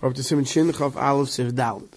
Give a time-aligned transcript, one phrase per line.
[0.00, 1.88] To Simon Shin Chav Aleph Siv Dalet.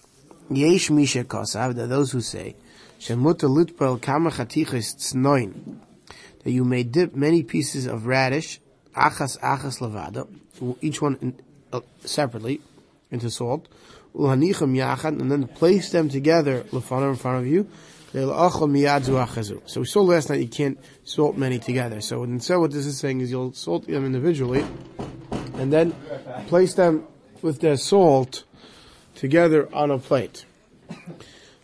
[0.49, 2.55] Yesh Misha Kosav, there are those who say,
[2.99, 5.77] Shemuta Litpel Kama Chatichis Tznoin,
[6.43, 8.59] that you may dip many pieces of radish,
[8.97, 10.27] Achas Achas Levada,
[10.81, 11.39] each one in,
[11.71, 12.59] uh, separately,
[13.11, 13.67] into salt,
[14.15, 17.69] Ulhanicham Yachad, and then place them together, Lefana in front of you,
[18.11, 22.01] so we saw last night you can't salt many together.
[22.01, 24.65] So instead what this is saying is you'll salt them individually,
[25.53, 25.95] and then
[26.47, 27.07] place them
[27.41, 28.43] with their salt
[29.15, 30.45] together on a plate.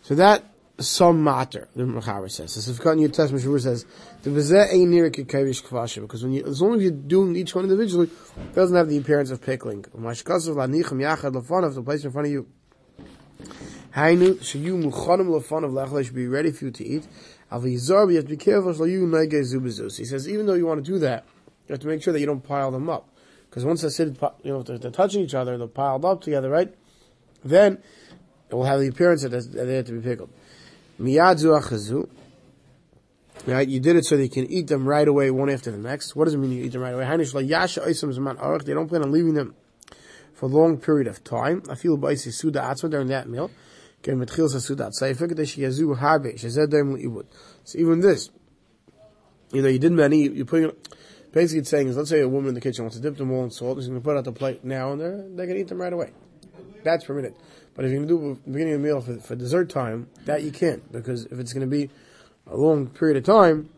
[0.02, 0.44] So that
[0.80, 2.54] some matter, the Mechaber says.
[2.54, 3.84] This is your Testament, Shabur says,
[4.22, 7.64] the Bezeh ain't near kvashim because when you, as long as you're doing each one
[7.64, 9.82] individually, it doesn't have the appearance of pickling.
[9.82, 12.46] Mashkasav lanicham yachad lefanav, the place in front of you.
[13.96, 17.08] Hainu, shayu muchanim lefanav lechla should be ready for you to eat.
[17.50, 19.98] Avizar, you have to be careful, shayu nege.
[19.98, 21.24] He says, even though you want to do that,
[21.66, 23.08] you have to make sure that you don't pile them up.
[23.48, 26.50] Because once they're, sitting, you know, they're, they're touching each other, they're piled up together,
[26.50, 26.74] right?
[27.44, 27.78] Then,
[28.50, 30.30] it will have the appearance that they have to be pickled.
[31.00, 32.08] Miyadzu achazu.
[33.46, 36.16] Right, you did it so you can eat them right away, one after the next.
[36.16, 37.06] What does it mean you eat them right away?
[37.06, 39.54] They don't plan on leaving them
[40.34, 41.62] for a long period of time.
[41.70, 43.50] I feel during that meal.
[44.04, 44.12] So
[47.78, 48.30] even this,
[49.52, 50.88] you know, you did many, you put
[51.32, 53.32] basically it's saying is, let's say a woman in the kitchen wants to dip them
[53.32, 55.56] all in salt, she's going to put out the plate now and they're, they're going
[55.56, 56.12] to eat them right away.
[56.84, 57.34] That's permitted.
[57.74, 60.08] But if you're going to do the beginning of the meal for, for dessert time,
[60.24, 61.90] that you can't, because if it's going to be
[62.46, 63.68] a long period of time,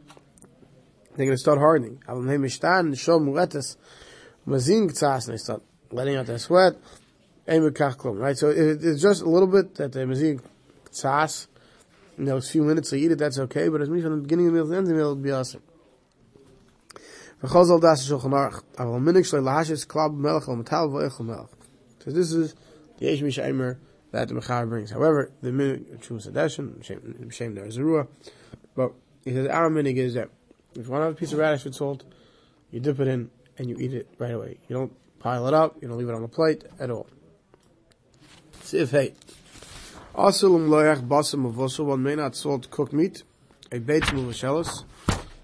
[1.16, 2.00] they're going to start hardening.
[2.06, 2.12] They
[5.36, 6.76] start letting out their sweat.
[8.18, 8.38] Right?
[8.38, 10.40] So it's just a little bit that the mazing
[10.92, 11.48] tzas,
[12.16, 14.46] in those few minutes they eat it, that's okay, but as me from the beginning
[14.46, 15.62] of the meal to the end of the meal, it would be awesome.
[17.42, 21.48] V'chazal das shulchan aruch, aval minik shlei lahashis klab melech al metal v'echel melech.
[22.04, 22.54] So this is
[22.98, 23.78] the Yesh Mishaimer
[24.12, 24.90] that the Mechaber brings.
[24.90, 26.84] However, the minig Shum Sadeshin,
[27.32, 28.08] Shem a Ruah,
[28.74, 28.92] but
[29.24, 30.28] he says our minig is that
[30.74, 32.04] if you want to have a piece of radish with salt,
[32.70, 34.58] you dip it in and you eat it right away.
[34.68, 37.06] You don't pile it up, you don't leave it on the plate at all.
[38.62, 39.14] Sif hey.
[40.14, 43.22] Avosu, one may not salt cooked meat,
[43.70, 44.84] a beit muvashelis,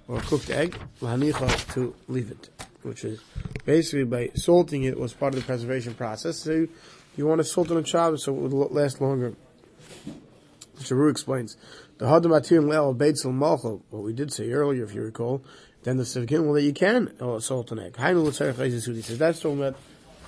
[0.08, 2.50] or a cooked egg, lahanicha, to leave it.
[2.82, 3.20] Which is
[3.64, 6.38] basically by salting it was part of the preservation process.
[6.38, 6.68] So
[7.16, 9.34] you want to salt it on Shabbos so it would last longer.
[10.78, 11.56] Sharu explains,
[11.98, 15.42] the hadam atim le'el beitzel malcho, what we did say earlier, if you recall,
[15.82, 17.94] then the Sivkin, well, that you can oh, salt an egg.
[17.94, 19.76] Hainu l'tzarech He says, that's talking about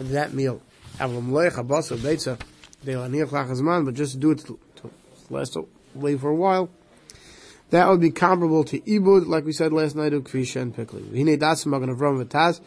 [0.00, 0.62] that meal.
[0.98, 2.38] Avlam leich abasa beitza,
[3.84, 4.90] but just do it to, to
[5.30, 5.56] last
[5.96, 6.70] away for a while.
[7.70, 11.14] That would be comparable to ibud, like we said last night, of kvisha and pickling.
[11.14, 12.60] Hine dasim magan avram v'taz.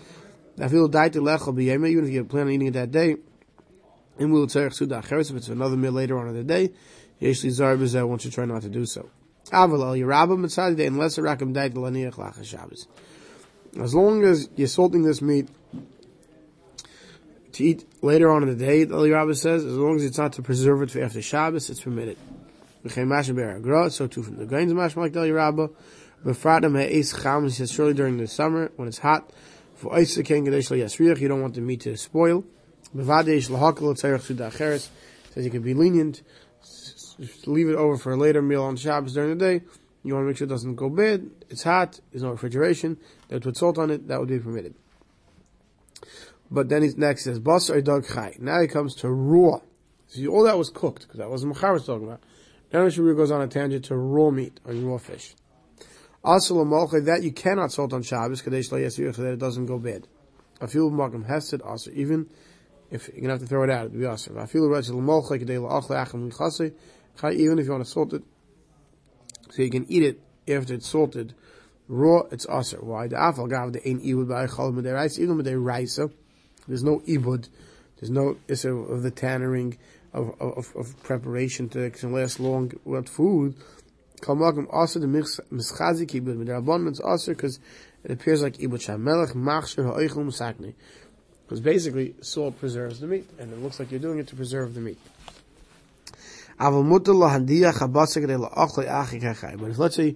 [0.60, 3.18] I feel died to lechel b'yema, even if you plan on eating it that day.
[4.20, 6.72] And we'll tzarech suda acheres, if it's another meal later on in the day,
[7.22, 9.10] yeshli zar b'zeh, once you try not to do so.
[9.52, 12.88] Aval al yerabah mitzadi day, unless a rakam died to laniach lachas Shabbos.
[13.80, 15.48] As long as you're salting this meat,
[17.54, 20.34] to eat later on in the day, the Rabbah says, as long as it's not
[20.34, 22.18] to preserve it for after Shabbos, it's permitted.
[22.88, 25.68] So too from the grains of mashma like the Rabbah.
[26.26, 29.32] Befradim ha'es cham, he says, surely during the summer, when it's hot,
[29.74, 32.44] for Isaac king Gadesh yasriach, you don't want the meat to spoil.
[32.96, 34.90] Bevadesh lahakal tzarech sudacheres,
[35.32, 36.22] says you can be lenient,
[37.46, 39.66] leave it over for a later meal on Shabbos during the day.
[40.04, 41.30] You want to make sure it doesn't go bad.
[41.50, 42.00] It's hot.
[42.12, 42.98] There's no refrigeration.
[43.30, 44.08] They put salt on it.
[44.08, 44.74] That would be permitted.
[46.50, 48.36] But then he's next says basar dog chai.
[48.40, 49.62] Now he comes to raw.
[50.08, 52.22] See, all that was cooked because that was Machar was talking about.
[52.74, 55.36] Now Shabir goes on a tangent to raw meat or raw fish.
[56.24, 60.08] Also that you cannot salt on Shabbos kadesh so that it doesn't go bad.
[60.62, 62.30] I feel makom hesed also even
[62.92, 64.36] if you're gonna have to throw it out, it'd be awesome.
[64.36, 66.74] Right l'molchay kadei la'achle achem l'chasei.
[67.34, 68.24] Even if you want to salt it,
[69.50, 71.34] so you can eat it after it's salted
[71.88, 72.22] raw.
[72.32, 72.80] It's aser.
[72.82, 76.00] Why the afal gav the ein ibud ba'achal midei rice even with rice.
[76.68, 77.50] There's no ibud.
[78.00, 79.78] There's no issue of the tannering
[80.14, 83.56] of, of, of preparation to can last long with food.
[84.22, 87.60] Kalmakim also the mischazik ibud with the abundance also because
[88.04, 90.74] it appears like ibud shamelech machshir ha'oichel sakni.
[91.44, 94.74] Because basically salt preserves the meat, and it looks like you're doing it to preserve
[94.74, 94.98] the meat.
[96.58, 96.80] But
[99.70, 100.16] if let's say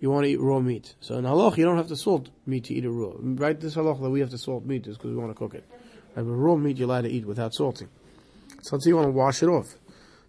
[0.00, 2.64] you want to eat raw meat, so in halach you don't have to salt meat
[2.64, 3.12] to eat it raw.
[3.18, 3.60] Right?
[3.60, 5.64] This halach that we have to salt meat is because we want to cook it.
[6.16, 6.24] Right?
[6.24, 7.88] But raw meat you're allowed to eat without salting.
[8.62, 9.74] So let's say you want to wash it off.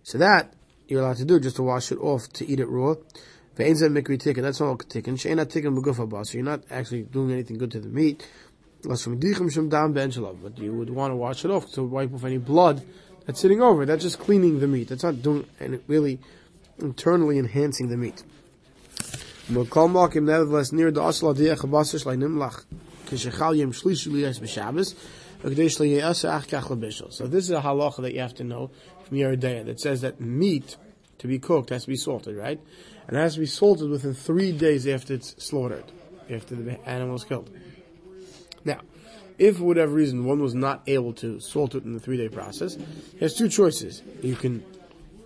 [0.04, 0.54] So that
[0.88, 2.96] you're allowed to do just to wash it off to eat it raw.
[3.56, 5.20] That's not tikkun.
[5.20, 8.28] She'ena tikkun b'gufa So you're not actually doing anything good to the meat.
[8.82, 9.08] But
[10.58, 12.84] you would want to wash it off to wipe off any blood
[13.26, 13.86] that's sitting over.
[13.86, 14.90] That's just cleaning the meat.
[14.90, 16.20] That's not doing and really
[16.80, 18.24] internally enhancing the meat.
[19.48, 21.02] Nevertheless, near the
[25.44, 28.72] So this is a halacha that you have to know
[29.04, 30.78] from Yoreh De'ah that says that meat
[31.18, 32.60] to be cooked has to be salted, right?
[33.08, 35.84] And it has to be salted within three days after it's slaughtered,
[36.30, 37.50] after the animal is killed.
[38.64, 38.80] Now,
[39.38, 42.30] if for whatever reason one was not able to salt it in the three day
[42.30, 44.02] process, he has two choices.
[44.22, 44.64] You can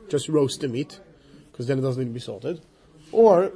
[0.09, 0.99] just roast the meat,
[1.51, 2.61] because then it doesn't need to be salted,
[3.11, 3.51] or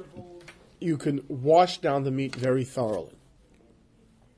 [0.78, 3.14] you can wash down the meat very thoroughly.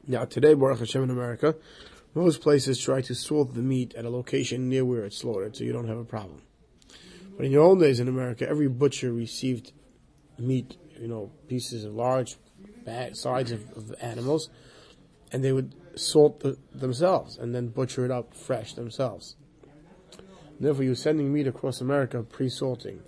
[0.06, 1.54] Now, today, Baruch Hashem in America,
[2.14, 5.64] most places try to salt the meat at a location near where it's slaughtered, so
[5.64, 6.42] you don't have a problem.
[7.36, 9.72] But in your old days in America, every butcher received
[10.38, 12.36] meat, you know, pieces of large
[13.12, 14.50] sides of, of animals,
[15.32, 19.36] and they would salt the, themselves and then butcher it up fresh themselves.
[20.60, 23.02] Therefore, you're sending meat across America pre-salting,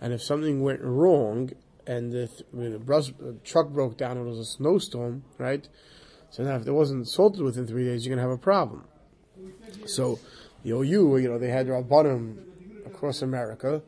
[0.00, 1.50] and if something went wrong
[1.86, 5.68] and the, the, the truck broke down, it was a snowstorm, right?
[6.30, 8.84] So now if it wasn't salted within three days, you're going to have a problem.
[9.86, 10.18] So
[10.62, 13.82] the OU, you know, they had rabbanim across America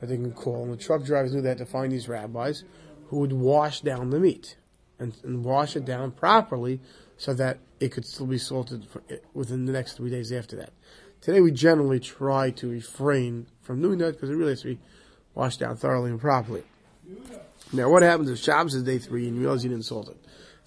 [0.00, 2.64] that they can call, and the truck drivers knew they had to find these rabbis
[3.08, 4.56] who would wash down the meat
[4.98, 6.80] and, and wash it down properly
[7.16, 10.56] so that it could still be salted for, eh, within the next three days after
[10.56, 10.72] that.
[11.20, 14.78] Today we generally try to refrain from doing that because it really has to be
[15.34, 16.62] washed down thoroughly and properly.
[17.72, 20.16] Now what happens if Shabbos is day three and you realize you didn't salt it?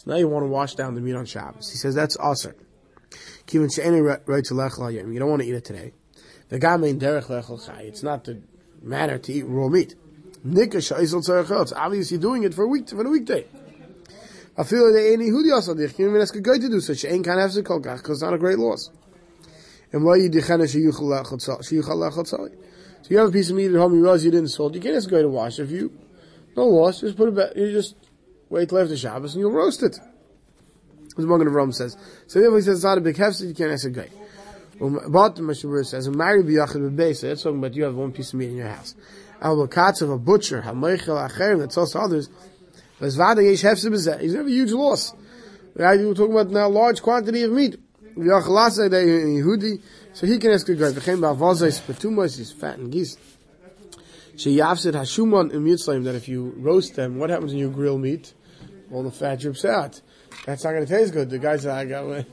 [0.03, 1.69] So now you want to wash down the meat on Shabbos.
[1.69, 2.56] He says that's awesome.
[3.51, 5.94] You don't want to eat it today.
[6.50, 7.81] The derech.
[7.81, 8.42] It's not the
[8.81, 9.94] manner to eat raw meat.
[10.44, 13.45] It's obvious you're doing it for a week for the weekday.
[14.57, 17.06] I feel that any hudi also dich can even ask a guy to do such.
[17.06, 18.89] Ain't kind of to call because it's not a great loss.
[19.94, 22.50] And why you dichana sheyuchal lechol So
[23.07, 24.74] you have a piece of meat at home, you realize you didn't salt.
[24.74, 25.59] You can't ask a guy to wash.
[25.59, 25.95] If you
[26.56, 27.56] don't wash, just put it back.
[27.56, 27.95] You just
[28.51, 29.98] wait till after Shabbos and you'll roast it.
[31.18, 31.98] As Magen Avraham says.
[32.27, 34.09] So therefore he says it's not a big hefsed, you can't ask a guy.
[34.80, 38.12] Um, but the Mishnah says, a married b'yachid b'beis, that's talking about you have one
[38.12, 38.95] piece of meat in your house.
[39.42, 42.30] Al of a butcher, ha-meichel acherim, that sells to others,
[43.00, 45.13] he's going to have a huge loss.
[45.75, 46.00] Right?
[46.00, 47.77] We're talking about now large quantity of meat.
[50.13, 53.18] So he can ask a guy, v'chem ba'avazais, petumos, he's fat and geese.
[54.36, 58.33] Sheyavsid hashuman im that if you roast them, what happens when you grill meat?
[58.91, 60.01] All the fat drips out.
[60.45, 61.29] That's not going to taste good.
[61.29, 62.25] The guys that I got,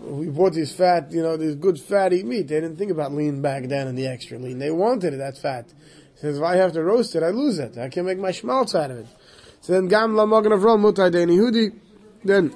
[0.00, 2.48] we bought these fat, you know, these good fatty meat.
[2.48, 4.58] They didn't think about lean back down in the extra lean.
[4.58, 5.66] They wanted it, that's fat.
[6.14, 7.78] He says, if I have to roast it, I lose it.
[7.78, 9.06] I can't make my schmaltz out of it.
[9.60, 11.78] So then, gam la magen avron mutai deini hudi,
[12.24, 12.54] then,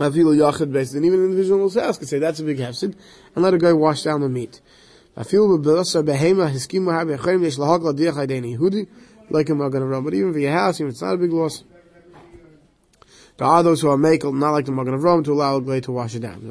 [0.00, 2.44] I feel a yachid based, and even an individual will ask and say, that's a
[2.44, 2.96] big hefsid,
[3.34, 4.60] and let a guy wash down the meat.
[5.16, 8.88] I feel bebelasa behema hiskimu ha bechayim yesh lahag la diach hudi,
[9.30, 10.02] like a magen.
[10.02, 11.62] But even for your house, even if it's not a big loss,
[13.36, 15.82] there are those who are makel, not like the Magen Avraham, to allow a glade
[15.84, 16.42] to wash it down.
[16.42, 16.50] With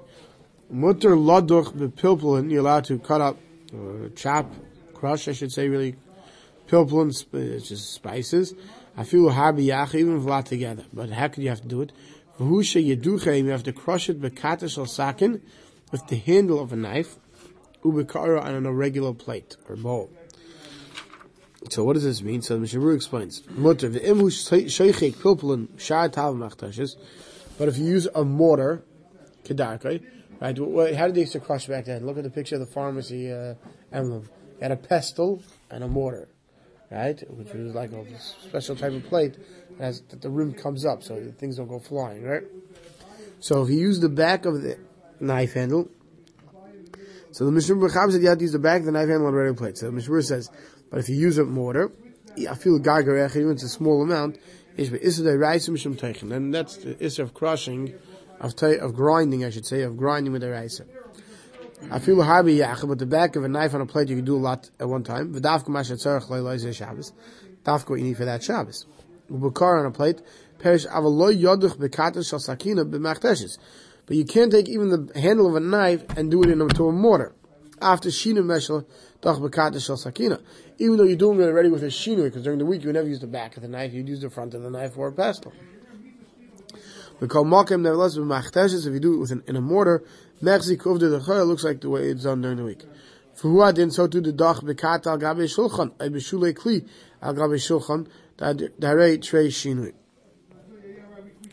[0.69, 3.37] Mutter Laduch Bepilpulin, you're allowed to cut up,
[3.73, 4.51] or chop,
[4.93, 5.95] crush, I should say, really,
[6.67, 8.53] pilpulin, uh, it's just spices.
[8.97, 10.83] I feel habi yach, even if a lot together.
[10.91, 11.93] But how could you have to do it?
[12.37, 15.41] V'husha yeduche, you have to crush it bekatash al sakin,
[15.91, 17.17] with the handle of a knife
[17.91, 20.11] ubikara on a regular plate or bowl.
[21.69, 22.41] So what does this mean?
[22.41, 23.43] So the Mishabur explains.
[23.49, 26.95] Mutter pilpulin shar tav machtashes.
[27.57, 28.83] But if you use a mortar,
[29.49, 30.01] right?
[30.39, 32.05] How did they used to crush back then?
[32.05, 33.55] Look at the picture of the pharmacy uh,
[33.91, 34.29] emblem.
[34.59, 35.41] They had a pestle
[35.71, 36.29] and a mortar.
[36.91, 37.21] right?
[37.29, 39.35] Which is like a special type of plate
[39.77, 42.43] that the rim comes up so things don't go flying, right?
[43.39, 44.77] So if you use the back of the
[45.19, 45.89] knife handle,
[47.37, 49.33] so the Mishnah Berurah said you have to use the back the knife handle on
[49.35, 49.77] a regular plate.
[49.77, 50.49] So the Mishnah says,
[50.89, 51.91] but if you use a mortar,
[52.49, 54.39] I feel gargar even it's a small amount,
[54.75, 54.87] and
[56.51, 57.93] that's the issue of crushing,
[58.39, 60.81] of of grinding, I should say, of grinding with the rice.
[61.91, 64.25] I feel harbi yach, but the back of a knife on a plate you can
[64.25, 65.31] do a lot at one time.
[65.31, 67.13] V'davka mashat tzarech leiloi Shabbos.
[67.63, 68.87] Dafka what you need for that Shabbos.
[69.29, 70.23] Ubukar on a plate.
[70.57, 73.59] Perish avaloy yoduch bekatas shal sakina b'machteshes.
[74.07, 76.91] But you can't take even the handle of a knife and do it into a
[76.91, 77.35] mortar.
[77.81, 78.85] After shina meshel
[79.81, 80.39] shal sakina.
[80.79, 83.07] Even though you're doing it already with a shina, because during the week you never
[83.07, 85.11] use the back of the knife, you'd use the front of the knife for a
[85.11, 85.53] pestle.
[87.19, 90.03] We call makim nevertheless b'machteshes if you do it with in a mortar.
[90.41, 92.83] Mechzi kuvda the looks like the way it's done during the week.
[93.33, 96.87] For who didn't so to the dach bekat al gabe shulchan, a beshule kli
[97.21, 99.93] al gabe shulchan, darei trei shinui.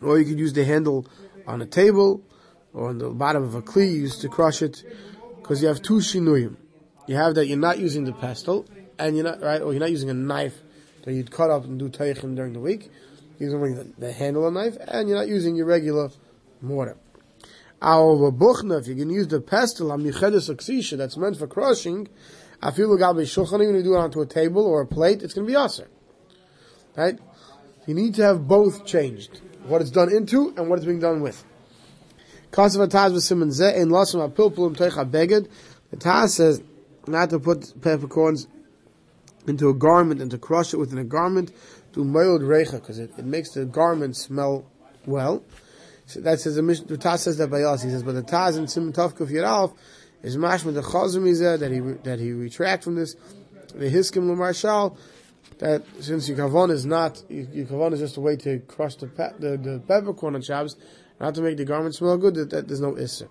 [0.03, 1.07] Or you could use the handle
[1.47, 2.23] on a table,
[2.75, 4.83] or on the bottom of a kli used to crush it,
[5.41, 6.57] because you have two shinuyim.
[7.07, 8.67] You have that you're not using the pestle,
[8.99, 10.61] and you're not, right, or you're not using a knife
[11.05, 12.91] that you'd cut up and do teichim during the week.
[13.39, 16.11] You're using the, the handle of a knife, and you're not using your regular
[16.61, 16.97] mortar.
[17.83, 22.09] Our buchna, if you can use the pestle, amichedes that's meant for crushing,
[22.63, 25.35] afilu gal shulchan, even if you do it onto a table or a plate, it's
[25.35, 25.89] going to be aser.
[26.97, 27.19] Right?
[27.87, 29.41] You need to have both changed.
[29.67, 31.45] What it's done into and what it's being done with.
[32.55, 35.49] V'simen zeh, in beged,
[35.91, 36.63] the Taz says
[37.07, 38.47] not to put peppercorns
[39.47, 41.53] into a garment and to crush it within a garment
[41.93, 44.65] to moiled recha, because it, it makes the garment smell
[45.07, 45.43] well.
[46.07, 47.83] So that says the Taz says that by us.
[47.83, 49.75] He says, but the Taz in Simon Tovkuf Yeralf
[50.23, 53.15] is mashma the chazim that he that he retract from this.
[53.75, 54.97] The hiskim l'marshal
[55.59, 59.07] that since your kavan is not your kavan is just a way to crush the
[59.07, 60.77] pe- the, the peppercorn on Shabbos,
[61.21, 62.35] not to make the garment smell good.
[62.35, 63.29] That, that there's no issue.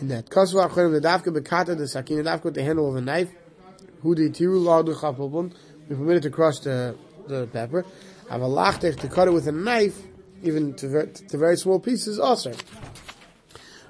[0.00, 2.96] In that kasva achorim the dafka bekata the sakin the dafka with the handle of
[2.96, 3.30] a knife.
[4.02, 5.54] Who the tiru ladu chapelbun.
[5.88, 6.96] We permitted to crush the
[7.26, 7.84] the pepper.
[8.30, 9.98] Have a lachtech to cut it with a knife
[10.44, 12.52] even to, ver- to very small pieces, also.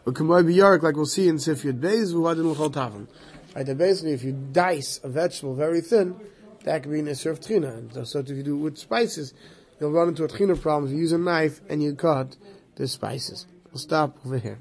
[0.06, 3.08] Like we'll see in Sifyud Beis.
[3.54, 6.16] Right, that basically if you dice a vegetable very thin,
[6.64, 7.68] that could be an Isser of trina.
[7.68, 9.34] And so if you do it with spices,
[9.80, 12.36] you'll run into a trina problem if you use a knife and you cut
[12.76, 13.46] the spices.
[13.70, 14.58] We'll stop over here.